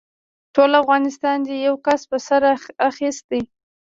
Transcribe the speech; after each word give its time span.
ټول 0.55 0.71
افغانستان 0.81 1.37
دې 1.47 1.55
يوه 1.65 1.79
کس 1.85 2.01
په 2.11 2.17
سر 2.27 2.41
اخيستی. 2.89 3.41